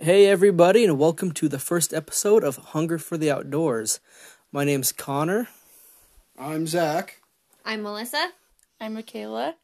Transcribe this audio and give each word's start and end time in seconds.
Hey, 0.00 0.24
everybody, 0.24 0.82
and 0.82 0.98
welcome 0.98 1.30
to 1.32 1.46
the 1.46 1.58
first 1.58 1.92
episode 1.92 2.42
of 2.42 2.56
Hunger 2.56 2.96
for 2.96 3.18
the 3.18 3.30
Outdoors. 3.30 4.00
My 4.50 4.64
name's 4.64 4.92
Connor. 4.92 5.48
I'm 6.38 6.66
Zach. 6.66 7.20
I'm 7.66 7.82
Melissa. 7.82 8.30
I'm 8.80 8.94
Michaela. 8.94 9.56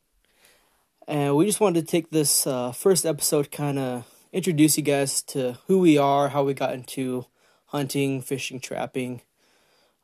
And 1.09 1.35
we 1.37 1.47
just 1.47 1.59
wanted 1.59 1.81
to 1.81 1.91
take 1.91 2.11
this 2.11 2.47
uh, 2.47 2.73
first 2.73 3.07
episode 3.07 3.51
kind 3.51 3.79
of 3.79 4.05
introduce 4.31 4.77
you 4.77 4.83
guys 4.83 5.23
to 5.23 5.57
who 5.69 5.79
we 5.79 5.97
are, 5.97 6.29
how 6.29 6.45
we 6.45 6.53
got 6.53 6.75
into 6.75 7.25
hunting, 7.69 8.21
fishing, 8.21 8.61
trapping. 8.61 9.23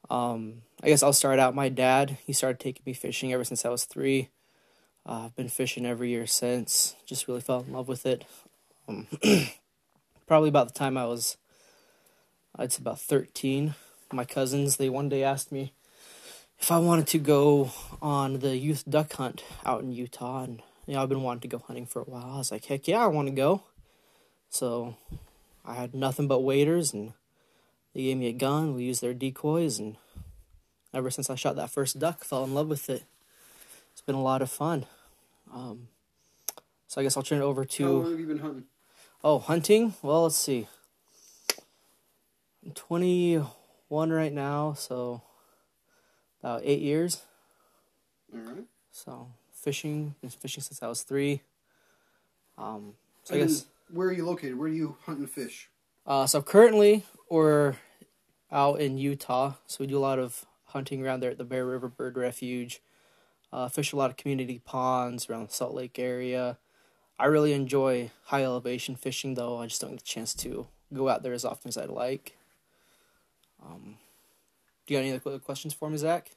Um, 0.09 0.63
I 0.83 0.89
guess 0.89 1.03
I'll 1.03 1.13
start 1.13 1.39
out. 1.39 1.55
My 1.55 1.69
dad, 1.69 2.17
he 2.25 2.33
started 2.33 2.59
taking 2.59 2.85
me 2.87 2.95
fishing 2.95 3.35
ever 3.35 3.45
since 3.45 3.67
I 3.67 3.69
was 3.69 3.85
three. 3.85 4.31
Uh, 5.05 5.27
I've 5.27 5.37
been 5.37 5.49
fishing 5.49 5.85
every 5.85 6.09
year 6.09 6.27
since. 6.27 6.97
Just 7.05 7.29
really 7.29 7.43
fell 7.43 7.61
in 7.61 7.75
love 7.75 7.89
with 7.89 8.07
it. 8.07 8.25
Um, 8.89 9.07
probably 10.31 10.49
about 10.49 10.69
the 10.73 10.79
time 10.79 10.97
I 10.97 11.07
was, 11.07 11.37
I'd 12.55 12.71
say 12.71 12.83
about 12.83 13.01
13. 13.01 13.75
My 14.13 14.25
cousins, 14.25 14.77
they 14.77 14.89
one 14.89 15.09
day 15.09 15.25
asked 15.25 15.51
me 15.51 15.73
if 16.61 16.71
I 16.71 16.79
wanted 16.79 17.09
to 17.09 17.19
go 17.19 17.73
on 18.01 18.39
the 18.39 18.57
youth 18.57 18.85
duck 18.89 19.13
hunt 19.15 19.43
out 19.67 19.83
in 19.83 19.91
Utah. 19.91 20.45
And, 20.45 20.63
you 20.87 20.95
know, 20.95 21.03
I've 21.03 21.09
been 21.09 21.25
wanting 21.25 21.41
to 21.41 21.49
go 21.49 21.59
hunting 21.59 21.85
for 21.85 22.03
a 22.03 22.05
while. 22.05 22.31
I 22.35 22.39
was 22.39 22.53
like, 22.53 22.65
heck 22.67 22.87
yeah, 22.87 23.03
I 23.03 23.09
want 23.09 23.27
to 23.27 23.35
go. 23.35 23.65
So 24.51 24.95
I 25.65 25.75
had 25.75 25.97
nothing 25.97 26.29
but 26.29 26.45
waders, 26.45 26.93
and 26.93 27.15
they 27.93 28.03
gave 28.03 28.17
me 28.17 28.29
a 28.29 28.33
gun. 28.33 28.77
We 28.77 28.85
used 28.85 29.03
their 29.03 29.15
decoys, 29.15 29.81
and 29.81 29.97
ever 30.95 31.11
since 31.11 31.29
I 31.29 31.35
shot 31.35 31.57
that 31.57 31.71
first 31.71 31.99
duck, 31.99 32.23
fell 32.23 32.45
in 32.45 32.55
love 32.55 32.69
with 32.69 32.89
it. 32.89 33.03
It's 33.91 34.01
been 34.01 34.15
a 34.15 34.23
lot 34.23 34.43
of 34.43 34.51
fun. 34.51 34.87
Um, 35.53 35.89
so 36.87 37.01
I 37.01 37.05
guess 37.05 37.17
I'll 37.17 37.25
turn 37.25 37.41
it 37.41 37.45
over 37.45 37.65
to. 37.65 37.85
How 37.85 37.91
long 37.91 38.11
have 38.13 38.21
you 38.21 38.27
been 38.27 38.39
hunting? 38.39 38.65
Oh, 39.23 39.39
hunting? 39.39 39.93
Well, 40.01 40.23
let's 40.23 40.37
see. 40.37 40.67
I'm 42.65 42.73
21 42.73 44.11
right 44.11 44.33
now, 44.33 44.73
so 44.73 45.21
about 46.43 46.63
eight 46.65 46.81
years. 46.81 47.23
All 48.33 48.41
right. 48.41 48.65
So 48.91 49.29
fishing, 49.53 50.15
been 50.23 50.31
fishing 50.31 50.63
since 50.63 50.83
I 50.83 50.89
was 50.89 51.03
three. 51.03 51.43
Um, 52.57 52.95
so 53.25 53.35
I 53.35 53.39
guess. 53.39 53.67
Where 53.93 54.09
are 54.09 54.13
you 54.13 54.25
located? 54.25 54.59
Where 54.59 54.71
do 54.71 54.75
you 54.75 54.97
hunt 55.05 55.19
and 55.19 55.31
fish? 55.31 55.69
Uh, 56.07 56.27
so 56.27 56.41
currently 56.41 57.05
we're 57.29 57.75
out 58.51 58.81
in 58.81 58.97
Utah, 58.97 59.55
so 59.67 59.79
we 59.81 59.87
do 59.87 59.99
a 59.99 60.01
lot 60.01 60.19
of 60.19 60.47
hunting 60.67 61.05
around 61.05 61.21
there 61.21 61.31
at 61.31 61.39
the 61.39 61.45
Bear 61.45 61.67
River 61.67 61.89
Bird 61.89 62.17
Refuge. 62.17 62.81
Uh, 63.53 63.69
fish 63.69 63.93
a 63.93 63.97
lot 63.97 64.09
of 64.09 64.17
community 64.17 64.63
ponds 64.65 65.29
around 65.29 65.49
the 65.49 65.53
Salt 65.53 65.75
Lake 65.75 65.99
area. 65.99 66.57
I 67.21 67.27
really 67.27 67.53
enjoy 67.53 68.11
high 68.25 68.45
elevation 68.45 68.97
fishing, 68.97 69.35
though. 69.35 69.59
I 69.59 69.67
just 69.67 69.83
don't 69.83 69.91
get 69.91 70.01
a 70.01 70.05
chance 70.05 70.33
to 70.37 70.67
go 70.95 71.11
out 71.11 71.23
there 71.23 71.35
as 71.35 71.45
often 71.45 71.69
as 71.69 71.77
I'd 71.77 71.91
like. 71.91 72.35
Um, 73.63 73.99
do 74.87 74.95
you 74.95 74.99
got 74.99 75.05
any 75.05 75.13
other 75.13 75.39
questions 75.39 75.75
for 75.75 75.91
me, 75.91 75.99
Zach? 75.99 76.31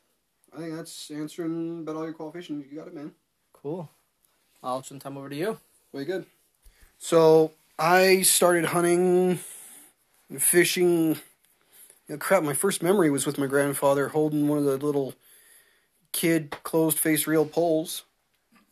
I 0.54 0.58
think 0.58 0.76
that's 0.76 1.10
answering 1.10 1.80
about 1.80 1.96
all 1.96 2.04
your 2.04 2.12
qualifications. 2.12 2.66
You 2.70 2.78
got 2.78 2.88
it, 2.88 2.94
man. 2.94 3.14
Cool. 3.54 3.90
I'll 4.62 4.82
turn 4.82 5.00
the 5.00 5.04
time 5.06 5.18
over 5.18 5.30
to 5.30 5.36
you. 5.38 5.58
Way 5.94 6.04
good. 6.04 6.26
So 6.98 7.54
I 7.80 8.22
started 8.24 8.66
hunting 8.66 9.40
and 10.30 10.44
fishing. 10.44 11.12
You 12.10 12.16
know, 12.16 12.18
crap, 12.18 12.44
my 12.44 12.54
first 12.54 12.84
memory 12.84 13.10
was 13.10 13.26
with 13.26 13.38
my 13.38 13.48
grandfather 13.48 14.10
holding 14.10 14.50
one 14.50 14.58
of 14.58 14.66
the 14.66 14.76
little 14.76 15.14
kid 16.12 16.58
closed 16.64 17.00
face 17.00 17.26
reel 17.26 17.46
poles. 17.46 18.04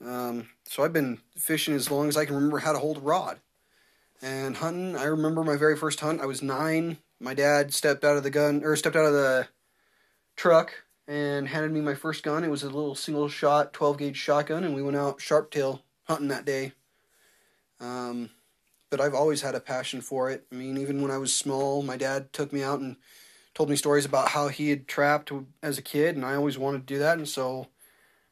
Um, 0.05 0.49
so 0.65 0.83
I've 0.83 0.93
been 0.93 1.19
fishing 1.37 1.75
as 1.75 1.91
long 1.91 2.07
as 2.07 2.17
I 2.17 2.25
can 2.25 2.35
remember 2.35 2.59
how 2.59 2.73
to 2.73 2.79
hold 2.79 2.97
a 2.97 3.01
rod. 3.01 3.39
And 4.21 4.57
hunting, 4.57 4.95
I 4.95 5.05
remember 5.05 5.43
my 5.43 5.55
very 5.55 5.75
first 5.75 5.99
hunt. 5.99 6.21
I 6.21 6.25
was 6.25 6.41
nine. 6.41 6.97
My 7.19 7.33
dad 7.33 7.73
stepped 7.73 8.03
out 8.03 8.17
of 8.17 8.23
the 8.23 8.29
gun 8.29 8.63
or 8.63 8.75
stepped 8.75 8.95
out 8.95 9.05
of 9.05 9.13
the 9.13 9.47
truck 10.35 10.73
and 11.07 11.47
handed 11.47 11.71
me 11.71 11.81
my 11.81 11.95
first 11.95 12.23
gun. 12.23 12.43
It 12.43 12.49
was 12.49 12.63
a 12.63 12.67
little 12.67 12.95
single 12.95 13.29
shot, 13.29 13.73
twelve 13.73 13.97
gauge 13.97 14.17
shotgun, 14.17 14.63
and 14.63 14.75
we 14.75 14.83
went 14.83 14.97
out 14.97 15.19
sharptail 15.19 15.81
hunting 16.05 16.29
that 16.29 16.45
day. 16.45 16.73
Um, 17.79 18.29
but 18.89 19.01
I've 19.01 19.15
always 19.15 19.41
had 19.41 19.55
a 19.55 19.59
passion 19.59 20.01
for 20.01 20.29
it. 20.29 20.45
I 20.51 20.55
mean, 20.55 20.77
even 20.77 21.01
when 21.01 21.11
I 21.11 21.17
was 21.17 21.33
small, 21.33 21.81
my 21.81 21.97
dad 21.97 22.31
took 22.31 22.53
me 22.53 22.61
out 22.61 22.79
and 22.79 22.97
told 23.53 23.69
me 23.69 23.75
stories 23.75 24.05
about 24.05 24.29
how 24.29 24.47
he 24.47 24.69
had 24.69 24.87
trapped 24.87 25.31
as 25.63 25.77
a 25.77 25.81
kid, 25.81 26.15
and 26.15 26.25
I 26.25 26.35
always 26.35 26.57
wanted 26.57 26.87
to 26.87 26.93
do 26.93 26.99
that. 26.99 27.17
And 27.17 27.27
so 27.27 27.67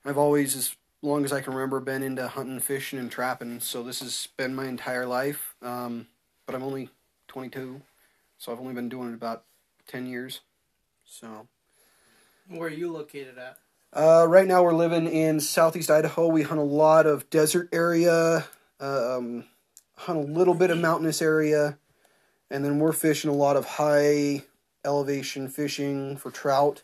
I've 0.06 0.18
always, 0.18 0.56
as 0.56 0.76
long 1.02 1.26
as 1.26 1.32
I 1.32 1.42
can 1.42 1.54
remember, 1.54 1.80
been 1.80 2.04
into 2.04 2.28
hunting, 2.28 2.60
fishing, 2.60 3.00
and 3.00 3.12
trapping. 3.12 3.60
So 3.60 3.84
this 3.84 4.02
has 4.02 4.28
been 4.38 4.56
my 4.56 4.68
entire 4.68 5.06
life. 5.06 5.56
Um, 5.62 6.08
but 6.46 6.56
I'm 6.56 6.64
only 6.64 6.90
22, 7.28 7.82
so 8.38 8.52
I've 8.52 8.60
only 8.60 8.74
been 8.74 8.90
doing 8.90 9.10
it 9.10 9.14
about 9.14 9.44
10 9.88 10.08
years. 10.08 10.42
So. 11.06 11.48
Where 12.48 12.68
are 12.68 12.72
you 12.72 12.92
located 12.92 13.38
at? 13.38 13.58
Uh, 13.92 14.26
right 14.28 14.48
now 14.48 14.64
we're 14.64 14.74
living 14.74 15.08
in 15.08 15.40
southeast 15.40 15.90
Idaho. 15.90 16.28
We 16.28 16.44
hunt 16.44 16.60
a 16.60 16.64
lot 16.64 17.06
of 17.06 17.30
desert 17.30 17.70
area, 17.72 18.46
um, 18.80 19.46
hunt 19.96 20.20
a 20.20 20.32
little 20.32 20.54
bit 20.54 20.70
of 20.70 20.80
mountainous 20.80 21.22
area, 21.22 21.78
and 22.52 22.64
then 22.64 22.80
we're 22.80 22.92
fishing 22.92 23.30
a 23.30 23.36
lot 23.36 23.56
of 23.56 23.66
high 23.66 24.44
elevation 24.86 25.48
fishing 25.48 26.18
for 26.18 26.32
trout. 26.32 26.84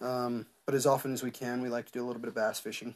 Um, 0.00 0.46
but 0.66 0.74
as 0.74 0.86
often 0.86 1.12
as 1.12 1.22
we 1.22 1.30
can, 1.30 1.62
we 1.62 1.68
like 1.68 1.86
to 1.86 1.92
do 1.92 2.04
a 2.04 2.06
little 2.06 2.20
bit 2.20 2.28
of 2.28 2.34
bass 2.34 2.58
fishing. 2.58 2.94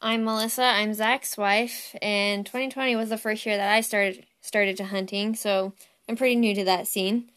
I'm 0.00 0.24
Melissa. 0.24 0.62
I'm 0.62 0.94
Zach's 0.94 1.36
wife, 1.36 1.96
and 2.00 2.46
2020 2.46 2.94
was 2.94 3.08
the 3.08 3.18
first 3.18 3.44
year 3.44 3.56
that 3.56 3.72
I 3.72 3.80
started 3.80 4.24
started 4.40 4.76
to 4.76 4.84
hunting, 4.84 5.34
so 5.34 5.72
I'm 6.08 6.14
pretty 6.14 6.36
new 6.36 6.54
to 6.54 6.64
that 6.64 6.86
scene. 6.86 7.30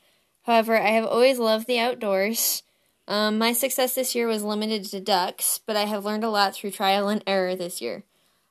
However, 0.44 0.78
I 0.78 0.90
have 0.90 1.06
always 1.06 1.40
loved 1.40 1.66
the 1.66 1.80
outdoors. 1.80 2.62
Um, 3.08 3.40
my 3.40 3.52
success 3.54 3.96
this 3.96 4.14
year 4.14 4.28
was 4.28 4.44
limited 4.44 4.86
to 4.86 5.00
ducks, 5.00 5.60
but 5.66 5.76
I 5.76 5.86
have 5.86 6.06
learned 6.06 6.24
a 6.24 6.30
lot 6.30 6.54
through 6.54 6.72
trial 6.72 7.08
and 7.08 7.24
error 7.26 7.56
this 7.56 7.82
year. 7.82 8.04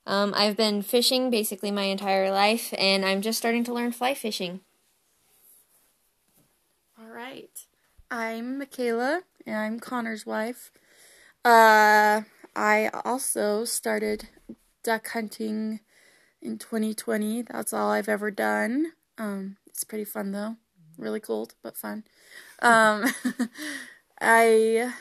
Um, 0.05 0.33
I've 0.35 0.57
been 0.57 0.81
fishing 0.81 1.29
basically 1.29 1.71
my 1.71 1.83
entire 1.83 2.31
life, 2.31 2.73
and 2.77 3.05
I'm 3.05 3.21
just 3.21 3.37
starting 3.37 3.63
to 3.63 3.73
learn 3.73 3.93
fly 3.93 4.13
fishing. 4.13 4.59
All 6.99 7.07
right. 7.07 7.65
I'm 8.09 8.57
Michaela, 8.57 9.21
and 9.45 9.55
I'm 9.55 9.79
Connor's 9.79 10.25
wife. 10.25 10.69
Uh, 11.45 12.23
I 12.55 12.89
also 13.05 13.65
started 13.65 14.27
duck 14.83 15.07
hunting 15.09 15.79
in 16.41 16.57
2020. 16.57 17.43
That's 17.43 17.73
all 17.73 17.91
I've 17.91 18.09
ever 18.09 18.31
done. 18.31 18.93
Um, 19.17 19.57
it's 19.67 19.83
pretty 19.83 20.05
fun 20.05 20.31
though. 20.31 20.57
Really 20.97 21.19
cold, 21.19 21.53
but 21.63 21.77
fun. 21.77 22.03
Um, 22.61 23.05
I 24.21 24.93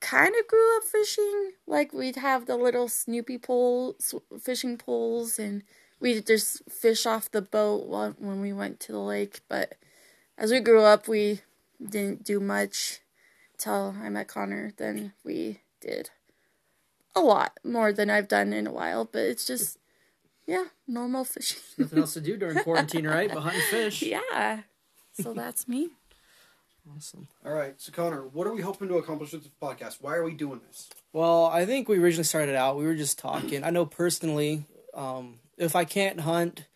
kind 0.00 0.34
of 0.38 0.46
grew 0.46 0.76
up 0.76 0.84
fishing. 0.84 1.52
Like 1.66 1.92
we'd 1.92 2.16
have 2.16 2.46
the 2.46 2.56
little 2.56 2.88
Snoopy 2.88 3.38
pole 3.38 3.96
sw- 3.98 4.40
fishing 4.40 4.76
poles, 4.76 5.38
and 5.38 5.62
we'd 6.00 6.26
just 6.26 6.62
fish 6.70 7.06
off 7.06 7.30
the 7.30 7.42
boat 7.42 7.86
when 8.18 8.40
we 8.40 8.52
went 8.52 8.78
to 8.80 8.92
the 8.92 9.00
lake. 9.00 9.40
But 9.48 9.76
as 10.36 10.50
we 10.52 10.60
grew 10.60 10.82
up, 10.82 11.08
we 11.08 11.40
didn't 11.82 12.24
do 12.24 12.40
much 12.40 13.00
till 13.58 13.96
I 14.02 14.08
met 14.08 14.28
Connor. 14.28 14.72
than 14.76 15.12
we 15.24 15.60
did 15.80 16.10
a 17.14 17.20
lot 17.20 17.58
more 17.64 17.92
than 17.92 18.10
I've 18.10 18.28
done 18.28 18.52
in 18.52 18.66
a 18.66 18.72
while. 18.72 19.04
But 19.04 19.22
it's 19.22 19.46
just, 19.46 19.78
yeah, 20.46 20.66
normal 20.86 21.24
fishing. 21.24 21.60
Nothing 21.78 21.98
else 22.00 22.14
to 22.14 22.20
do 22.20 22.36
during 22.36 22.58
quarantine, 22.58 23.06
right? 23.06 23.32
But 23.32 23.40
hunt 23.40 23.62
fish. 23.70 24.02
yeah. 24.02 24.60
So 25.14 25.32
that's 25.32 25.66
me. 25.66 25.90
Awesome. 26.94 27.26
All 27.44 27.52
right, 27.52 27.74
so 27.78 27.90
Connor, 27.90 28.28
what 28.28 28.46
are 28.46 28.52
we 28.52 28.60
hoping 28.62 28.86
to 28.88 28.98
accomplish 28.98 29.32
with 29.32 29.42
this 29.42 29.52
podcast? 29.60 29.96
Why 30.00 30.14
are 30.14 30.22
we 30.22 30.34
doing 30.34 30.60
this? 30.68 30.88
Well, 31.12 31.46
I 31.46 31.66
think 31.66 31.88
we 31.88 31.98
originally 31.98 32.22
started 32.24 32.54
out, 32.54 32.76
we 32.76 32.84
were 32.84 32.94
just 32.94 33.18
talking. 33.18 33.64
I 33.64 33.70
know 33.70 33.86
personally, 33.86 34.66
um, 34.94 35.40
if 35.58 35.74
I 35.74 35.84
can't 35.84 36.20
hunt 36.20 36.66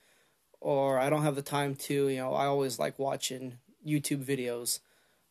or 0.60 0.98
I 0.98 1.10
don't 1.10 1.22
have 1.22 1.36
the 1.36 1.42
time 1.42 1.76
to, 1.76 2.08
you 2.08 2.16
know, 2.16 2.34
I 2.34 2.46
always 2.46 2.78
like 2.78 2.98
watching 2.98 3.58
YouTube 3.86 4.24
videos 4.24 4.80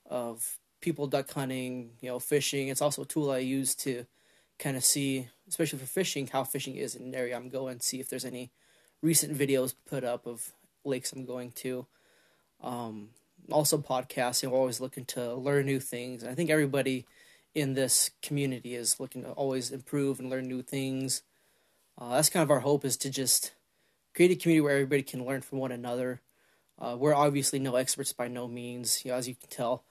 of 0.06 0.58
people 0.82 1.08
duck 1.08 1.32
hunting, 1.32 1.92
you 2.02 2.10
know, 2.10 2.20
fishing. 2.20 2.68
It's 2.68 2.82
also 2.82 3.04
a 3.04 3.06
tool 3.06 3.32
I 3.32 3.40
use 3.40 3.76
to 3.76 4.06
kind 4.58 4.78
of 4.78 4.84
see, 4.84 5.30
especially 5.48 5.80
for 5.80 5.86
fishing, 5.86 6.28
how 6.28 6.44
fishing 6.44 6.76
is 6.76 6.96
in 6.96 7.04
an 7.04 7.16
area 7.16 7.36
I'm 7.36 7.50
going, 7.50 7.80
see 7.80 8.00
if 8.00 8.10
there's 8.10 8.26
any 8.26 8.52
recent 9.02 9.38
videos 9.38 9.74
put 9.86 10.04
up 10.04 10.26
of 10.28 10.52
lakes 10.84 11.12
I'm 11.14 11.26
going 11.26 11.52
to. 11.52 11.86
Um, 12.62 13.10
also 13.52 13.78
podcasting, 13.78 14.52
we're 14.52 14.58
always 14.58 14.82
looking 14.82 15.06
to 15.06 15.34
learn 15.34 15.66
new 15.66 15.80
things. 15.80 16.24
I 16.24 16.36
think 16.36 16.50
everybody 16.50 17.06
in 17.56 17.74
this 17.74 18.12
community 18.22 18.76
is 18.76 19.00
looking 19.00 19.24
to 19.24 19.32
always 19.32 19.72
improve 19.72 20.20
and 20.20 20.30
learn 20.30 20.48
new 20.48 20.62
things. 20.62 21.24
Uh, 21.98 22.16
that's 22.16 22.30
kind 22.30 22.44
of 22.44 22.52
our 22.52 22.60
hope 22.60 22.86
is 22.86 22.98
to 22.98 23.10
just 23.10 23.54
create 24.14 24.32
a 24.32 24.36
community 24.36 24.62
where 24.62 24.74
everybody 24.74 25.04
can 25.04 25.26
learn 25.26 25.42
from 25.42 25.60
one 25.60 25.72
another. 25.72 26.22
Uh, 26.78 26.96
we're 26.98 27.16
obviously 27.16 27.60
no 27.60 27.76
experts 27.76 28.14
by 28.14 28.28
no 28.28 28.48
means. 28.48 29.04
You 29.04 29.12
know, 29.12 29.18
as 29.18 29.28
you 29.28 29.36
can 29.36 29.50
tell, 29.50 29.84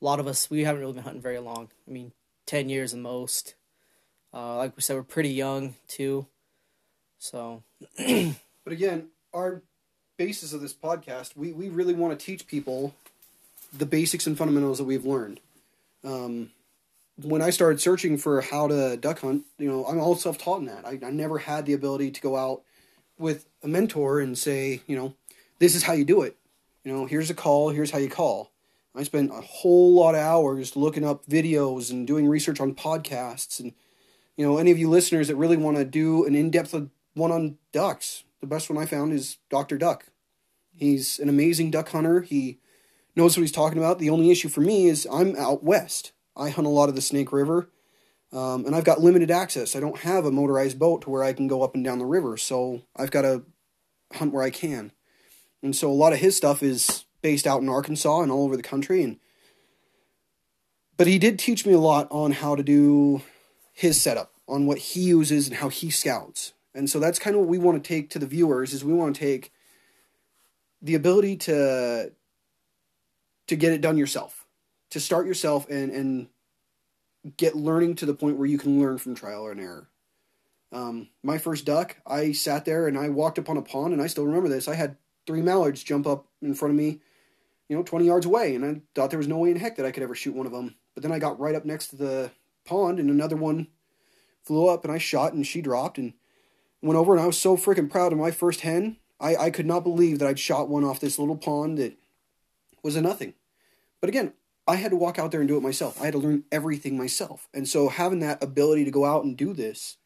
a 0.00 0.04
lot 0.04 0.20
of 0.20 0.26
us 0.26 0.50
we 0.50 0.64
haven't 0.64 0.80
really 0.80 0.94
been 0.94 1.04
hunting 1.04 1.22
very 1.22 1.38
long. 1.38 1.68
I 1.88 1.90
mean, 1.90 2.12
ten 2.46 2.68
years 2.68 2.94
at 2.94 3.00
most. 3.00 3.54
Uh, 4.34 4.56
like 4.56 4.76
we 4.76 4.82
said, 4.82 4.96
we're 4.96 5.02
pretty 5.02 5.30
young 5.30 5.76
too. 5.88 6.26
So 7.18 7.62
But 8.66 8.72
again, 8.72 9.10
our 9.32 9.62
basis 10.16 10.52
of 10.52 10.60
this 10.60 10.74
podcast, 10.74 11.36
we, 11.36 11.52
we 11.52 11.68
really 11.68 11.94
want 11.94 12.18
to 12.18 12.26
teach 12.26 12.48
people 12.48 12.96
the 13.72 13.86
basics 13.86 14.26
and 14.26 14.36
fundamentals 14.36 14.78
that 14.78 14.84
we've 14.84 15.06
learned. 15.06 15.38
Um, 16.02 16.50
when 17.22 17.42
I 17.42 17.50
started 17.50 17.80
searching 17.80 18.18
for 18.18 18.40
how 18.40 18.66
to 18.66 18.96
duck 18.96 19.20
hunt, 19.20 19.44
you 19.56 19.70
know, 19.70 19.84
I'm 19.84 20.00
all 20.00 20.16
self 20.16 20.36
taught 20.36 20.58
in 20.58 20.66
that. 20.66 20.84
I, 20.84 20.98
I 21.06 21.10
never 21.10 21.38
had 21.38 21.64
the 21.64 21.74
ability 21.74 22.10
to 22.10 22.20
go 22.20 22.36
out 22.36 22.62
with 23.18 23.46
a 23.62 23.68
mentor 23.68 24.18
and 24.18 24.36
say, 24.36 24.82
you 24.88 24.96
know, 24.96 25.14
this 25.60 25.76
is 25.76 25.84
how 25.84 25.92
you 25.92 26.04
do 26.04 26.22
it. 26.22 26.36
You 26.82 26.92
know, 26.92 27.06
here's 27.06 27.30
a 27.30 27.34
call, 27.34 27.70
here's 27.70 27.92
how 27.92 27.98
you 27.98 28.10
call. 28.10 28.50
I 28.96 29.02
spent 29.02 29.30
a 29.30 29.42
whole 29.42 29.94
lot 29.94 30.14
of 30.14 30.20
hours 30.22 30.74
looking 30.74 31.04
up 31.04 31.26
videos 31.26 31.90
and 31.90 32.06
doing 32.06 32.26
research 32.26 32.60
on 32.60 32.74
podcasts. 32.74 33.60
And, 33.60 33.72
you 34.36 34.46
know, 34.46 34.56
any 34.56 34.70
of 34.70 34.78
you 34.78 34.88
listeners 34.88 35.28
that 35.28 35.36
really 35.36 35.56
want 35.56 35.76
to 35.76 35.84
do 35.84 36.24
an 36.24 36.34
in 36.34 36.50
depth 36.50 36.74
one 37.14 37.30
on 37.30 37.58
ducks, 37.72 38.24
the 38.40 38.46
best 38.46 38.70
one 38.70 38.82
I 38.82 38.86
found 38.86 39.12
is 39.12 39.38
Dr. 39.50 39.76
Duck. 39.76 40.06
He's 40.72 41.18
an 41.18 41.28
amazing 41.28 41.70
duck 41.70 41.90
hunter. 41.90 42.22
He 42.22 42.58
knows 43.14 43.36
what 43.36 43.42
he's 43.42 43.52
talking 43.52 43.78
about. 43.78 43.98
The 43.98 44.10
only 44.10 44.30
issue 44.30 44.48
for 44.48 44.60
me 44.60 44.86
is 44.86 45.06
I'm 45.10 45.34
out 45.36 45.62
west. 45.62 46.12
I 46.36 46.50
hunt 46.50 46.66
a 46.66 46.70
lot 46.70 46.90
of 46.90 46.94
the 46.94 47.00
Snake 47.00 47.32
River, 47.32 47.70
um, 48.30 48.66
and 48.66 48.76
I've 48.76 48.84
got 48.84 49.00
limited 49.00 49.30
access. 49.30 49.74
I 49.74 49.80
don't 49.80 50.00
have 50.00 50.26
a 50.26 50.30
motorized 50.30 50.78
boat 50.78 51.02
to 51.02 51.10
where 51.10 51.24
I 51.24 51.32
can 51.32 51.48
go 51.48 51.62
up 51.62 51.74
and 51.74 51.82
down 51.82 51.98
the 51.98 52.04
river, 52.04 52.36
so 52.36 52.82
I've 52.94 53.10
got 53.10 53.22
to 53.22 53.44
hunt 54.12 54.34
where 54.34 54.42
I 54.42 54.50
can. 54.50 54.92
And 55.62 55.74
so 55.74 55.90
a 55.90 55.94
lot 55.94 56.12
of 56.12 56.18
his 56.18 56.36
stuff 56.36 56.62
is 56.62 57.05
based 57.26 57.44
out 57.44 57.60
in 57.60 57.68
Arkansas 57.68 58.20
and 58.20 58.30
all 58.30 58.44
over 58.44 58.56
the 58.56 58.62
country. 58.62 59.02
And 59.02 59.18
but 60.96 61.08
he 61.08 61.18
did 61.18 61.40
teach 61.40 61.66
me 61.66 61.72
a 61.72 61.80
lot 61.80 62.06
on 62.12 62.30
how 62.30 62.54
to 62.54 62.62
do 62.62 63.20
his 63.72 64.00
setup, 64.00 64.32
on 64.46 64.64
what 64.64 64.78
he 64.78 65.00
uses 65.00 65.48
and 65.48 65.56
how 65.56 65.68
he 65.68 65.90
scouts. 65.90 66.52
And 66.72 66.88
so 66.88 67.00
that's 67.00 67.18
kind 67.18 67.34
of 67.34 67.40
what 67.40 67.48
we 67.48 67.58
want 67.58 67.82
to 67.82 67.88
take 67.88 68.10
to 68.10 68.20
the 68.20 68.28
viewers 68.28 68.72
is 68.72 68.84
we 68.84 68.94
want 68.94 69.16
to 69.16 69.20
take 69.20 69.52
the 70.80 70.94
ability 70.94 71.34
to 71.48 72.12
to 73.48 73.56
get 73.56 73.72
it 73.72 73.80
done 73.80 73.96
yourself, 73.96 74.46
to 74.90 75.00
start 75.00 75.26
yourself 75.26 75.68
and 75.68 75.90
and 75.90 76.28
get 77.36 77.56
learning 77.56 77.96
to 77.96 78.06
the 78.06 78.14
point 78.14 78.36
where 78.36 78.46
you 78.46 78.56
can 78.56 78.80
learn 78.80 78.98
from 78.98 79.16
trial 79.16 79.48
and 79.48 79.58
error. 79.58 79.88
Um, 80.70 81.08
my 81.24 81.38
first 81.38 81.64
duck, 81.64 81.96
I 82.06 82.30
sat 82.30 82.66
there 82.66 82.86
and 82.86 82.96
I 82.96 83.08
walked 83.08 83.38
upon 83.38 83.56
a 83.56 83.62
pond, 83.62 83.92
and 83.92 84.00
I 84.00 84.06
still 84.06 84.26
remember 84.26 84.48
this. 84.48 84.68
I 84.68 84.76
had 84.76 84.96
three 85.26 85.42
mallards 85.42 85.82
jump 85.82 86.06
up 86.06 86.28
in 86.40 86.54
front 86.54 86.70
of 86.70 86.76
me, 86.76 87.00
you 87.68 87.76
know, 87.76 87.82
20 87.82 88.06
yards 88.06 88.26
away, 88.26 88.54
and 88.54 88.64
I 88.64 88.80
thought 88.94 89.10
there 89.10 89.18
was 89.18 89.28
no 89.28 89.38
way 89.38 89.50
in 89.50 89.56
heck 89.56 89.76
that 89.76 89.86
I 89.86 89.90
could 89.90 90.02
ever 90.02 90.14
shoot 90.14 90.34
one 90.34 90.46
of 90.46 90.52
them. 90.52 90.76
But 90.94 91.02
then 91.02 91.12
I 91.12 91.18
got 91.18 91.40
right 91.40 91.54
up 91.54 91.64
next 91.64 91.88
to 91.88 91.96
the 91.96 92.30
pond, 92.64 92.98
and 92.98 93.10
another 93.10 93.36
one 93.36 93.68
flew 94.42 94.68
up, 94.68 94.84
and 94.84 94.92
I 94.92 94.98
shot, 94.98 95.32
and 95.32 95.46
she 95.46 95.60
dropped, 95.60 95.98
and 95.98 96.14
went 96.80 96.98
over, 96.98 97.12
and 97.12 97.22
I 97.22 97.26
was 97.26 97.38
so 97.38 97.56
freaking 97.56 97.90
proud 97.90 98.12
of 98.12 98.18
my 98.18 98.30
first 98.30 98.60
hen. 98.60 98.96
I, 99.18 99.36
I 99.36 99.50
could 99.50 99.66
not 99.66 99.82
believe 99.82 100.18
that 100.18 100.28
I'd 100.28 100.38
shot 100.38 100.68
one 100.68 100.84
off 100.84 101.00
this 101.00 101.18
little 101.18 101.36
pond 101.36 101.78
that 101.78 101.96
was 102.82 102.96
a 102.96 103.02
nothing. 103.02 103.34
But 104.00 104.08
again, 104.08 104.34
I 104.68 104.76
had 104.76 104.90
to 104.90 104.96
walk 104.96 105.18
out 105.18 105.30
there 105.30 105.40
and 105.40 105.48
do 105.48 105.56
it 105.56 105.62
myself. 105.62 106.00
I 106.00 106.06
had 106.06 106.12
to 106.12 106.18
learn 106.18 106.44
everything 106.52 106.98
myself. 106.98 107.48
And 107.54 107.68
so 107.68 107.88
having 107.88 108.18
that 108.20 108.42
ability 108.42 108.84
to 108.84 108.90
go 108.90 109.04
out 109.04 109.24
and 109.24 109.36
do 109.36 109.52
this 109.52 109.96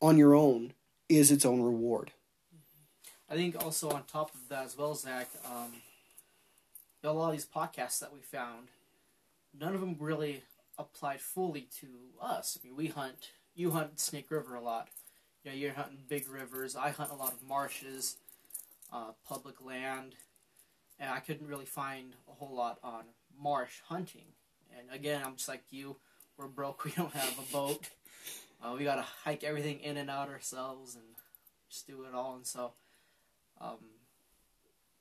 on 0.00 0.16
your 0.16 0.34
own 0.34 0.72
is 1.08 1.30
its 1.30 1.44
own 1.44 1.60
reward. 1.62 2.12
I 3.30 3.34
think 3.34 3.62
also 3.62 3.90
on 3.90 4.04
top 4.04 4.34
of 4.34 4.48
that 4.48 4.64
as 4.64 4.76
well, 4.76 4.94
Zach, 4.94 5.28
um, 5.46 5.72
a 7.10 7.12
lot 7.12 7.28
of 7.28 7.32
these 7.32 7.46
podcasts 7.46 7.98
that 8.00 8.12
we 8.12 8.20
found, 8.20 8.68
none 9.58 9.74
of 9.74 9.80
them 9.80 9.96
really 9.98 10.42
applied 10.78 11.20
fully 11.20 11.68
to 11.80 11.86
us. 12.20 12.58
I 12.60 12.66
mean, 12.66 12.76
we 12.76 12.88
hunt, 12.88 13.30
you 13.54 13.72
hunt 13.72 14.00
Snake 14.00 14.30
River 14.30 14.54
a 14.54 14.60
lot. 14.60 14.88
You 15.44 15.50
know, 15.50 15.56
you're 15.56 15.72
hunting 15.72 15.98
big 16.08 16.28
rivers. 16.28 16.76
I 16.76 16.90
hunt 16.90 17.10
a 17.10 17.16
lot 17.16 17.32
of 17.32 17.42
marshes, 17.42 18.16
uh, 18.92 19.12
public 19.26 19.64
land, 19.64 20.14
and 21.00 21.10
I 21.10 21.18
couldn't 21.18 21.48
really 21.48 21.66
find 21.66 22.14
a 22.28 22.32
whole 22.32 22.54
lot 22.54 22.78
on 22.84 23.04
marsh 23.40 23.80
hunting. 23.88 24.26
And 24.78 24.88
again, 24.94 25.22
I'm 25.24 25.36
just 25.36 25.48
like 25.48 25.64
you. 25.70 25.96
We're 26.36 26.46
broke. 26.46 26.84
We 26.84 26.92
don't 26.92 27.12
have 27.12 27.38
a 27.38 27.52
boat. 27.52 27.88
Uh, 28.62 28.74
we 28.78 28.84
gotta 28.84 29.04
hike 29.24 29.42
everything 29.42 29.80
in 29.80 29.96
and 29.96 30.08
out 30.08 30.28
ourselves 30.28 30.94
and 30.94 31.04
just 31.68 31.86
do 31.86 32.04
it 32.04 32.14
all. 32.14 32.36
And 32.36 32.46
so, 32.46 32.72
um, 33.60 33.78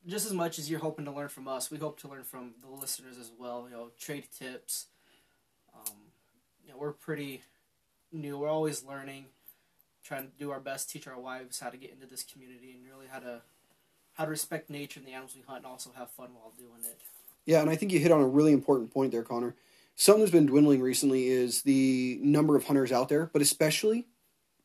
just 0.08 0.26
as 0.26 0.34
much 0.34 0.58
as 0.60 0.70
you're 0.70 0.80
hoping 0.80 1.06
to 1.06 1.12
learn 1.12 1.30
from 1.30 1.48
us, 1.48 1.70
we 1.70 1.78
hope 1.78 2.00
to 2.02 2.08
learn 2.08 2.24
from 2.24 2.54
the 2.62 2.70
listeners 2.70 3.18
as 3.18 3.32
well. 3.38 3.68
You 3.70 3.76
know, 3.76 3.92
trade 4.00 4.26
tips. 4.38 4.88
Um, 5.74 5.96
you 6.64 6.72
know, 6.72 6.78
we're 6.78 6.92
pretty 6.92 7.42
new. 8.12 8.38
We're 8.38 8.50
always 8.50 8.84
learning, 8.84 9.26
trying 10.04 10.26
to 10.26 10.32
do 10.40 10.52
our 10.52 10.60
best, 10.60 10.90
teach 10.90 11.08
our 11.08 11.20
wives 11.20 11.60
how 11.60 11.70
to 11.70 11.78
get 11.78 11.92
into 11.92 12.06
this 12.08 12.24
community 12.24 12.76
and 12.76 12.86
really 12.86 13.08
how 13.12 13.20
to 13.20 13.42
how 14.14 14.26
to 14.26 14.30
respect 14.30 14.70
nature 14.70 15.00
and 15.00 15.08
the 15.08 15.14
animals 15.14 15.36
we 15.36 15.42
hunt, 15.48 15.60
and 15.60 15.68
also 15.68 15.90
have 15.96 16.10
fun 16.10 16.30
while 16.34 16.52
doing 16.58 16.84
it. 16.84 17.00
Yeah, 17.46 17.62
and 17.62 17.70
I 17.70 17.76
think 17.76 17.92
you 17.92 18.00
hit 18.00 18.12
on 18.12 18.22
a 18.22 18.28
really 18.28 18.52
important 18.52 18.94
point 18.94 19.12
there, 19.12 19.24
Connor. 19.24 19.56
Something 19.96 20.22
that's 20.22 20.32
been 20.32 20.46
dwindling 20.46 20.82
recently 20.82 21.28
is 21.28 21.62
the 21.62 22.20
number 22.22 22.56
of 22.56 22.66
hunters 22.66 22.92
out 22.92 23.10
there, 23.10 23.30
but 23.32 23.42
especially 23.42 24.08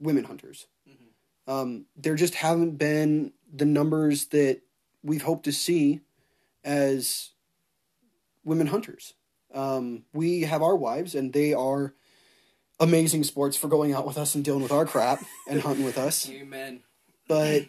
women 0.01 0.25
hunters. 0.25 0.67
Mm-hmm. 0.89 1.51
Um, 1.51 1.85
there 1.97 2.15
just 2.15 2.35
haven't 2.35 2.73
been 2.73 3.33
the 3.53 3.65
numbers 3.65 4.27
that 4.27 4.61
we've 5.07 5.23
hoped 5.23 5.45
to 5.45 5.53
see 5.53 6.01
as 6.65 7.31
women 8.45 8.67
hunters. 8.67 9.15
Um, 9.55 10.05
we 10.13 10.43
have 10.43 10.63
our 10.63 10.77
wives, 10.77 11.15
and 11.15 11.33
they 11.33 11.55
are 11.55 11.95
amazing 12.79 13.25
sports 13.25 13.57
for 13.57 13.69
going 13.69 13.95
out 13.95 14.07
with 14.07 14.19
us 14.19 14.35
and 14.35 14.45
dealing 14.45 14.63
with 14.63 14.73
our 14.73 14.85
crap 14.85 15.25
and 15.49 15.63
hunting 15.63 15.85
with 15.85 15.97
us. 15.97 16.29
Amen. 16.31 16.83
But 17.29 17.67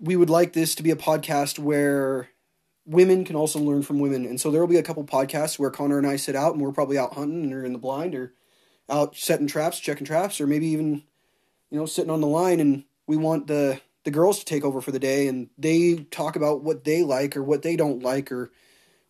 we 0.00 0.16
would 0.16 0.30
like 0.30 0.52
this 0.52 0.74
to 0.76 0.82
be 0.82 0.90
a 0.90 0.96
podcast 0.96 1.58
where 1.58 2.30
women 2.86 3.24
can 3.24 3.36
also 3.36 3.58
learn 3.58 3.82
from 3.82 3.98
women. 3.98 4.24
And 4.24 4.40
so 4.40 4.50
there 4.50 4.60
will 4.60 4.68
be 4.68 4.78
a 4.78 4.82
couple 4.82 5.04
podcasts 5.04 5.58
where 5.58 5.70
Connor 5.70 5.98
and 5.98 6.06
I 6.06 6.16
sit 6.16 6.34
out 6.34 6.54
and 6.54 6.62
we're 6.62 6.72
probably 6.72 6.98
out 6.98 7.14
hunting 7.14 7.52
or 7.52 7.64
in 7.64 7.72
the 7.72 7.78
blind 7.78 8.14
or 8.14 8.32
out 8.88 9.16
setting 9.16 9.46
traps, 9.46 9.78
checking 9.78 10.06
traps, 10.06 10.40
or 10.40 10.46
maybe 10.46 10.66
even, 10.68 11.04
you 11.70 11.78
know, 11.78 11.86
sitting 11.86 12.10
on 12.10 12.20
the 12.20 12.26
line 12.26 12.58
and 12.58 12.84
we 13.06 13.16
want 13.16 13.46
the 13.46 13.80
the 14.04 14.10
girls 14.10 14.38
to 14.38 14.44
take 14.44 14.64
over 14.64 14.80
for 14.80 14.90
the 14.90 14.98
day 14.98 15.28
and 15.28 15.48
they 15.56 16.06
talk 16.10 16.36
about 16.36 16.62
what 16.62 16.84
they 16.84 17.02
like 17.02 17.36
or 17.36 17.42
what 17.42 17.62
they 17.62 17.76
don't 17.76 18.02
like 18.02 18.32
or 18.32 18.50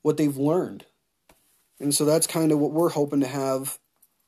what 0.02 0.16
they've 0.16 0.36
learned. 0.36 0.84
And 1.80 1.94
so 1.94 2.04
that's 2.04 2.26
kind 2.26 2.52
of 2.52 2.58
what 2.58 2.72
we're 2.72 2.90
hoping 2.90 3.20
to 3.20 3.26
have 3.26 3.78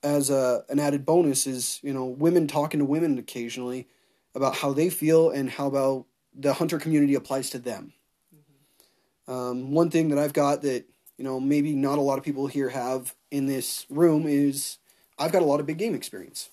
as 0.03 0.31
a 0.31 0.65
an 0.69 0.79
added 0.79 1.07
bonus 1.07 1.47
is, 1.47 1.81
you 1.83 1.93
know, 1.93 2.05
women 2.05 2.47
talking 2.47 2.81
to 2.81 2.87
women 2.87 3.19
occasionally 3.19 3.89
about 4.35 4.57
how 4.57 4.73
they 4.73 4.91
feel 4.91 5.31
and 5.31 5.51
how 5.51 5.67
about 5.67 6.07
the 6.35 6.55
hunter 6.55 6.79
community 6.79 7.15
applies 7.15 7.51
to 7.51 7.59
them. 7.59 7.93
Mm-hmm. 8.35 9.33
Um, 9.33 9.73
one 9.73 9.91
thing 9.91 10.09
that 10.09 10.19
I've 10.19 10.33
got 10.33 10.63
that 10.63 10.85
you 11.17 11.25
know 11.25 11.39
maybe 11.41 11.75
not 11.75 11.99
a 11.99 12.03
lot 12.03 12.19
of 12.19 12.25
people 12.25 12.47
here 12.47 12.69
have 12.69 13.15
in 13.31 13.47
this 13.47 13.87
room 13.89 14.27
is 14.27 14.79
I've 15.19 15.33
got 15.33 15.43
a 15.43 15.47
lot 15.47 15.61
of 15.61 15.67
big 15.67 15.79
game 15.79 15.94
experience. 15.94 16.51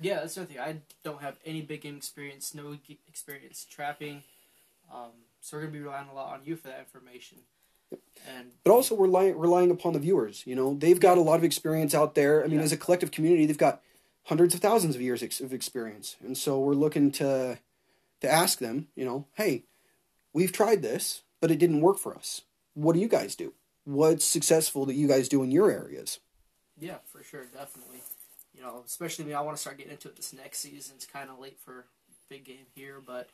Yeah, 0.00 0.20
that's 0.20 0.34
the 0.34 0.44
thing. 0.44 0.58
I 0.58 0.76
don't 1.02 1.22
have 1.22 1.38
any 1.44 1.62
big 1.62 1.82
game 1.82 1.96
experience, 1.96 2.54
no 2.54 2.76
experience 3.08 3.66
trapping. 3.68 4.22
Um, 4.92 5.10
so 5.40 5.56
we're 5.56 5.62
gonna 5.62 5.72
be 5.72 5.80
relying 5.80 6.08
a 6.08 6.14
lot 6.14 6.34
on 6.34 6.40
you 6.44 6.56
for 6.56 6.68
that 6.68 6.80
information. 6.80 7.38
And 8.28 8.52
but 8.64 8.72
also 8.72 8.94
we're 8.94 9.06
relying, 9.06 9.38
relying 9.38 9.70
upon 9.70 9.92
the 9.92 9.98
viewers. 9.98 10.42
You 10.46 10.56
know, 10.56 10.74
they've 10.74 10.98
got 10.98 11.18
a 11.18 11.20
lot 11.20 11.36
of 11.36 11.44
experience 11.44 11.94
out 11.94 12.14
there. 12.14 12.42
I 12.42 12.48
mean, 12.48 12.58
yeah. 12.58 12.64
as 12.64 12.72
a 12.72 12.76
collective 12.76 13.10
community, 13.10 13.46
they've 13.46 13.56
got 13.56 13.82
hundreds 14.24 14.54
of 14.54 14.60
thousands 14.60 14.96
of 14.96 15.02
years 15.02 15.22
of 15.40 15.52
experience, 15.52 16.16
and 16.24 16.36
so 16.36 16.58
we're 16.58 16.74
looking 16.74 17.12
to 17.12 17.58
to 18.20 18.30
ask 18.30 18.58
them. 18.58 18.88
You 18.96 19.04
know, 19.04 19.26
hey, 19.34 19.64
we've 20.32 20.52
tried 20.52 20.82
this, 20.82 21.22
but 21.40 21.50
it 21.50 21.58
didn't 21.58 21.82
work 21.82 21.98
for 21.98 22.16
us. 22.16 22.42
What 22.74 22.94
do 22.94 23.00
you 23.00 23.08
guys 23.08 23.36
do? 23.36 23.52
What's 23.84 24.24
successful 24.24 24.86
that 24.86 24.94
you 24.94 25.06
guys 25.06 25.28
do 25.28 25.42
in 25.42 25.50
your 25.50 25.70
areas? 25.70 26.18
Yeah, 26.80 26.96
for 27.12 27.22
sure, 27.22 27.44
definitely 27.44 28.00
know, 28.64 28.82
especially 28.84 29.24
me, 29.24 29.34
I 29.34 29.40
want 29.40 29.56
to 29.56 29.60
start 29.60 29.78
getting 29.78 29.92
into 29.92 30.08
it 30.08 30.16
this 30.16 30.32
next 30.32 30.58
season. 30.58 30.94
It's 30.96 31.06
kind 31.06 31.30
of 31.30 31.38
late 31.38 31.58
for 31.58 31.86
big 32.28 32.44
game 32.44 32.66
here, 32.74 33.00
but 33.04 33.28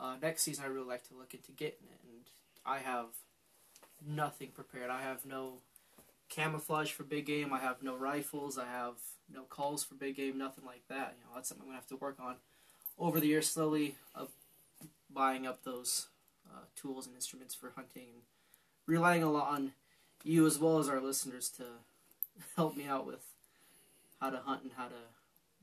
uh, 0.00 0.14
next 0.20 0.42
season 0.42 0.64
I 0.64 0.68
really 0.68 0.86
like 0.86 1.06
to 1.08 1.14
look 1.14 1.34
into 1.34 1.52
getting 1.52 1.88
it. 1.90 2.00
And 2.04 2.22
I 2.64 2.78
have 2.78 3.06
nothing 4.06 4.48
prepared. 4.48 4.90
I 4.90 5.02
have 5.02 5.26
no 5.26 5.54
camouflage 6.28 6.90
for 6.90 7.04
big 7.04 7.26
game. 7.26 7.52
I 7.52 7.58
have 7.58 7.82
no 7.82 7.96
rifles. 7.96 8.58
I 8.58 8.66
have 8.66 8.94
no 9.32 9.42
calls 9.42 9.84
for 9.84 9.94
big 9.94 10.16
game. 10.16 10.38
Nothing 10.38 10.64
like 10.64 10.82
that. 10.88 11.16
You 11.18 11.24
know, 11.24 11.34
that's 11.34 11.48
something 11.48 11.64
I'm 11.64 11.68
gonna 11.68 11.78
have 11.78 11.88
to 11.88 11.96
work 11.96 12.16
on 12.20 12.36
over 12.98 13.20
the 13.20 13.26
years, 13.26 13.48
slowly 13.48 13.96
of 14.14 14.30
buying 15.12 15.46
up 15.46 15.64
those 15.64 16.08
uh, 16.50 16.64
tools 16.74 17.06
and 17.06 17.14
instruments 17.14 17.54
for 17.54 17.72
hunting, 17.76 18.06
and 18.12 18.22
relying 18.86 19.22
a 19.22 19.30
lot 19.30 19.50
on 19.50 19.72
you 20.24 20.46
as 20.46 20.58
well 20.58 20.78
as 20.78 20.88
our 20.88 21.00
listeners 21.00 21.48
to 21.50 21.64
help 22.56 22.76
me 22.76 22.86
out 22.86 23.06
with 23.06 23.31
how 24.22 24.30
to 24.30 24.38
hunt 24.38 24.62
and 24.62 24.72
how 24.76 24.86
to 24.86 24.94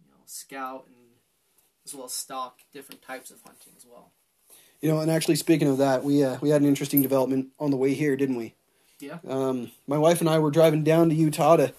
you 0.04 0.12
know 0.12 0.18
scout 0.26 0.86
and 0.88 0.96
as 1.86 1.96
well 1.96 2.06
as 2.06 2.14
stock 2.14 2.60
different 2.74 3.02
types 3.02 3.32
of 3.32 3.42
hunting 3.46 3.74
as 3.78 3.86
well. 3.90 4.12
You 4.82 4.92
know, 4.92 5.00
and 5.00 5.10
actually 5.10 5.36
speaking 5.36 5.70
of 5.70 5.78
that, 5.78 6.04
we 6.04 6.24
uh, 6.24 6.38
we 6.42 6.50
had 6.50 6.62
an 6.62 6.68
interesting 6.68 7.02
development 7.02 7.48
on 7.58 7.72
the 7.72 7.78
way 7.78 7.94
here, 7.94 8.18
didn't 8.18 8.36
we? 8.36 8.56
Yeah. 9.00 9.20
Um, 9.28 9.72
my 9.88 9.98
wife 9.98 10.20
and 10.20 10.30
I 10.30 10.40
were 10.40 10.52
driving 10.52 10.84
down 10.84 11.10
to 11.10 11.16
Utah 11.16 11.56
to 11.56 11.74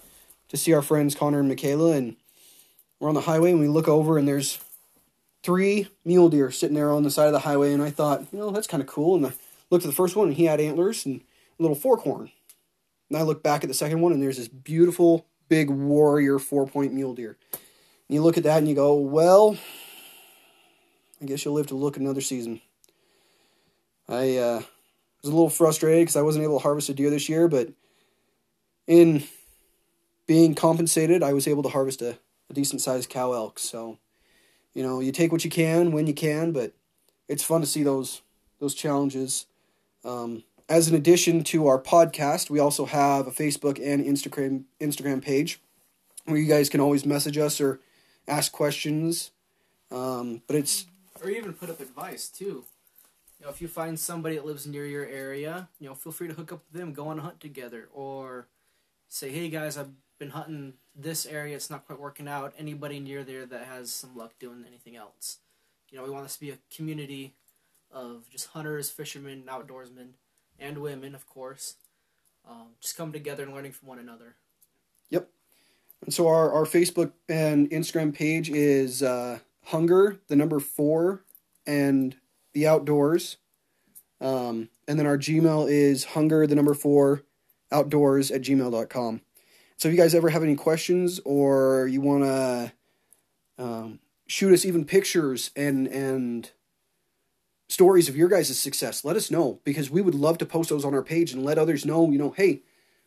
to 0.49 0.57
see 0.57 0.73
our 0.73 0.81
friends 0.81 1.13
Connor 1.13 1.39
and 1.39 1.47
Michaela, 1.47 1.91
and 1.91 2.15
we're 2.99 3.09
on 3.09 3.15
the 3.15 3.21
highway 3.21 3.51
and 3.51 3.59
we 3.59 3.67
look 3.67 3.87
over 3.87 4.17
and 4.17 4.27
there's 4.27 4.59
three 5.43 5.87
mule 6.03 6.29
deer 6.29 6.51
sitting 6.51 6.75
there 6.75 6.91
on 6.91 7.03
the 7.03 7.11
side 7.11 7.27
of 7.27 7.33
the 7.33 7.39
highway, 7.39 7.73
and 7.73 7.83
I 7.83 7.91
thought, 7.91 8.25
you 8.31 8.39
know, 8.39 8.49
that's 8.49 8.67
kind 8.67 8.81
of 8.81 8.87
cool. 8.87 9.15
And 9.15 9.27
I 9.27 9.33
looked 9.69 9.85
at 9.85 9.89
the 9.89 9.95
first 9.95 10.15
one, 10.15 10.29
and 10.29 10.37
he 10.37 10.45
had 10.45 10.59
antlers 10.59 11.05
and 11.05 11.21
a 11.59 11.61
little 11.61 11.75
fork 11.75 12.01
horn. 12.01 12.31
And 13.09 13.17
I 13.17 13.21
look 13.21 13.43
back 13.43 13.63
at 13.63 13.67
the 13.67 13.73
second 13.73 14.01
one, 14.01 14.13
and 14.13 14.21
there's 14.21 14.37
this 14.37 14.47
beautiful 14.47 15.25
big 15.51 15.69
warrior 15.69 16.39
four 16.39 16.65
point 16.65 16.93
mule 16.93 17.13
deer. 17.13 17.35
And 17.51 18.15
you 18.15 18.23
look 18.23 18.37
at 18.37 18.43
that, 18.45 18.59
and 18.59 18.69
you 18.69 18.73
go, 18.73 18.95
well, 18.95 19.57
I 21.21 21.25
guess 21.25 21.43
you'll 21.43 21.53
live 21.53 21.67
to 21.67 21.75
look 21.75 21.97
another 21.97 22.21
season. 22.21 22.61
I 24.07 24.37
uh, 24.37 24.61
was 25.21 25.29
a 25.29 25.35
little 25.35 25.49
frustrated 25.49 26.03
because 26.03 26.15
I 26.15 26.21
wasn't 26.21 26.45
able 26.45 26.57
to 26.57 26.63
harvest 26.63 26.87
a 26.87 26.93
deer 26.93 27.09
this 27.09 27.27
year, 27.27 27.49
but 27.49 27.67
in 28.87 29.25
being 30.25 30.55
compensated, 30.55 31.21
I 31.21 31.33
was 31.33 31.49
able 31.49 31.63
to 31.63 31.69
harvest 31.69 32.01
a, 32.01 32.17
a 32.49 32.53
decent 32.53 32.79
sized 32.79 33.09
cow 33.09 33.33
elk. 33.33 33.59
So, 33.59 33.97
you 34.73 34.83
know, 34.83 35.01
you 35.01 35.11
take 35.11 35.33
what 35.33 35.43
you 35.43 35.51
can 35.51 35.91
when 35.91 36.07
you 36.07 36.13
can, 36.13 36.53
but 36.53 36.71
it's 37.27 37.43
fun 37.43 37.59
to 37.59 37.67
see 37.67 37.83
those 37.83 38.21
those 38.59 38.73
challenges. 38.73 39.47
Um, 40.05 40.43
as 40.71 40.87
an 40.87 40.95
addition 40.95 41.43
to 41.43 41.67
our 41.67 41.77
podcast, 41.77 42.49
we 42.49 42.57
also 42.57 42.85
have 42.85 43.27
a 43.27 43.31
Facebook 43.31 43.77
and 43.83 44.05
Instagram 44.05 44.63
Instagram 44.79 45.21
page 45.21 45.59
where 46.23 46.37
you 46.37 46.47
guys 46.47 46.69
can 46.69 46.79
always 46.79 47.05
message 47.05 47.37
us 47.37 47.59
or 47.59 47.81
ask 48.25 48.53
questions. 48.53 49.31
Um, 49.91 50.43
but 50.47 50.55
it's 50.55 50.85
or 51.21 51.29
even 51.29 51.51
put 51.51 51.69
up 51.69 51.81
advice 51.81 52.29
too. 52.29 52.63
You 53.37 53.45
know, 53.45 53.49
if 53.49 53.61
you 53.61 53.67
find 53.67 53.99
somebody 53.99 54.35
that 54.35 54.45
lives 54.45 54.65
near 54.65 54.85
your 54.85 55.05
area, 55.05 55.67
you 55.77 55.89
know, 55.89 55.93
feel 55.93 56.13
free 56.13 56.29
to 56.29 56.33
hook 56.35 56.53
up 56.53 56.61
with 56.71 56.79
them, 56.79 56.93
go 56.93 57.09
on 57.09 57.19
a 57.19 57.21
hunt 57.21 57.41
together, 57.41 57.89
or 57.93 58.47
say, 59.09 59.29
"Hey 59.29 59.49
guys, 59.49 59.77
I've 59.77 59.91
been 60.19 60.29
hunting 60.29 60.75
this 60.95 61.25
area. 61.25 61.57
It's 61.57 61.69
not 61.69 61.85
quite 61.85 61.99
working 61.99 62.29
out. 62.29 62.53
Anybody 62.57 63.01
near 63.01 63.25
there 63.25 63.45
that 63.45 63.65
has 63.65 63.91
some 63.91 64.15
luck 64.15 64.39
doing 64.39 64.63
anything 64.65 64.95
else?" 64.95 65.39
You 65.89 65.97
know, 65.97 66.05
we 66.05 66.11
want 66.11 66.23
this 66.23 66.35
to 66.35 66.39
be 66.39 66.51
a 66.51 66.59
community 66.73 67.33
of 67.91 68.29
just 68.29 68.47
hunters, 68.47 68.89
fishermen, 68.89 69.43
outdoorsmen, 69.49 70.13
and 70.61 70.77
women, 70.77 71.15
of 71.15 71.25
course. 71.25 71.75
Um, 72.49 72.75
just 72.79 72.95
come 72.95 73.11
together 73.11 73.43
and 73.43 73.53
learning 73.53 73.73
from 73.73 73.89
one 73.89 73.99
another. 73.99 74.35
Yep. 75.09 75.27
And 76.05 76.13
so 76.13 76.27
our, 76.27 76.51
our 76.51 76.65
Facebook 76.65 77.11
and 77.27 77.69
Instagram 77.69 78.13
page 78.13 78.49
is 78.49 79.03
uh, 79.03 79.39
Hunger, 79.65 80.19
the 80.27 80.35
number 80.35 80.59
four, 80.59 81.23
and 81.67 82.15
the 82.53 82.67
outdoors. 82.67 83.37
Um, 84.19 84.69
and 84.87 84.99
then 84.99 85.07
our 85.07 85.17
Gmail 85.17 85.69
is 85.69 86.03
hunger, 86.03 86.45
the 86.45 86.55
number 86.55 86.73
four, 86.73 87.23
outdoors 87.71 88.29
at 88.31 88.41
gmail.com. 88.41 89.21
So 89.77 89.87
if 89.87 89.95
you 89.95 89.99
guys 89.99 90.13
ever 90.13 90.29
have 90.29 90.43
any 90.43 90.55
questions 90.55 91.19
or 91.25 91.87
you 91.87 92.01
want 92.01 92.23
to 92.23 92.71
um, 93.57 93.99
shoot 94.27 94.53
us 94.53 94.65
even 94.65 94.85
pictures 94.85 95.51
and, 95.55 95.87
and 95.87 96.51
stories 97.71 98.09
of 98.09 98.17
your 98.17 98.27
guys' 98.27 98.57
success, 98.59 99.05
let 99.05 99.15
us 99.15 99.31
know 99.31 99.59
because 99.63 99.89
we 99.89 100.01
would 100.01 100.15
love 100.15 100.37
to 100.39 100.45
post 100.45 100.69
those 100.69 100.83
on 100.83 100.93
our 100.93 101.01
page 101.01 101.31
and 101.31 101.45
let 101.45 101.57
others 101.57 101.85
know, 101.85 102.11
you 102.11 102.17
know, 102.17 102.31
hey, 102.31 102.61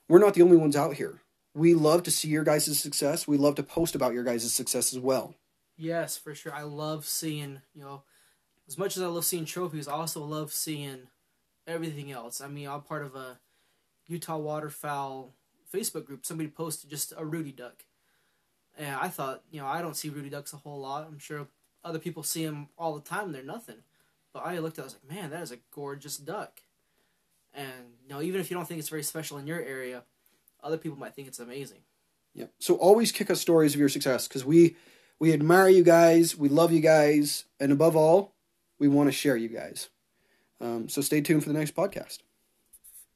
we're 0.08 0.18
not 0.18 0.34
the 0.34 0.42
only 0.42 0.56
ones 0.56 0.74
out 0.74 0.94
here. 0.94 1.20
We 1.54 1.74
love 1.74 2.02
to 2.04 2.10
see 2.10 2.28
your 2.28 2.44
guys' 2.44 2.78
success. 2.78 3.28
We 3.28 3.36
love 3.36 3.54
to 3.56 3.62
post 3.62 3.94
about 3.94 4.14
your 4.14 4.24
guys' 4.24 4.50
success 4.52 4.92
as 4.92 4.98
well. 4.98 5.34
Yes, 5.76 6.16
for 6.16 6.34
sure. 6.34 6.52
I 6.52 6.62
love 6.62 7.04
seeing, 7.04 7.60
you 7.74 7.82
know, 7.82 8.02
as 8.66 8.78
much 8.78 8.96
as 8.96 9.02
I 9.02 9.06
love 9.06 9.24
seeing 9.24 9.44
trophies, 9.44 9.86
I 9.86 9.92
also 9.92 10.24
love 10.24 10.52
seeing 10.52 11.08
everything 11.66 12.10
else. 12.10 12.40
I 12.40 12.48
mean, 12.48 12.66
I'm 12.66 12.80
part 12.80 13.04
of 13.04 13.14
a 13.14 13.38
Utah 14.06 14.38
waterfowl 14.38 15.34
Facebook 15.72 16.06
group. 16.06 16.24
Somebody 16.24 16.48
posted 16.48 16.88
just 16.90 17.12
a 17.16 17.24
ruddy 17.24 17.52
duck, 17.52 17.84
and 18.78 18.96
I 18.96 19.08
thought, 19.08 19.42
you 19.50 19.60
know, 19.60 19.66
I 19.66 19.82
don't 19.82 19.96
see 19.96 20.08
ruddy 20.08 20.30
ducks 20.30 20.52
a 20.52 20.56
whole 20.56 20.80
lot. 20.80 21.06
I'm 21.06 21.18
sure 21.18 21.48
other 21.84 21.98
people 21.98 22.22
see 22.22 22.44
them 22.46 22.68
all 22.78 22.94
the 22.94 23.06
time. 23.06 23.32
They're 23.32 23.42
nothing, 23.42 23.82
but 24.34 24.44
I 24.44 24.58
looked 24.58 24.78
at, 24.78 24.82
it, 24.82 24.84
I 24.84 24.84
was 24.84 24.96
like, 25.02 25.16
man, 25.16 25.30
that 25.30 25.42
is 25.42 25.52
a 25.52 25.58
gorgeous 25.70 26.18
duck. 26.18 26.60
And 27.54 27.94
you 28.02 28.08
know, 28.12 28.20
even 28.20 28.40
if 28.40 28.50
you 28.50 28.56
don't 28.56 28.66
think 28.66 28.80
it's 28.80 28.88
very 28.90 29.04
special 29.04 29.38
in 29.38 29.46
your 29.46 29.62
area, 29.62 30.02
other 30.62 30.76
people 30.76 30.98
might 30.98 31.14
think 31.14 31.28
it's 31.28 31.38
amazing. 31.38 31.78
Yep. 32.34 32.52
So 32.58 32.74
always 32.74 33.12
kick 33.12 33.30
us 33.30 33.40
stories 33.40 33.74
of 33.74 33.80
your 33.80 33.88
success 33.88 34.26
because 34.26 34.44
we 34.44 34.76
we 35.20 35.32
admire 35.32 35.68
you 35.68 35.84
guys, 35.84 36.36
we 36.36 36.48
love 36.48 36.72
you 36.72 36.80
guys, 36.80 37.44
and 37.60 37.70
above 37.70 37.94
all, 37.94 38.34
we 38.80 38.88
want 38.88 39.06
to 39.06 39.12
share 39.12 39.36
you 39.36 39.48
guys. 39.48 39.88
Um, 40.60 40.88
so 40.88 41.00
stay 41.00 41.20
tuned 41.20 41.44
for 41.44 41.48
the 41.48 41.58
next 41.58 41.76
podcast. 41.76 42.18